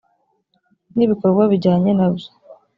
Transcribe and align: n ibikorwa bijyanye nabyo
n 0.95 0.97
ibikorwa 1.05 1.43
bijyanye 1.51 1.91
nabyo 1.97 2.29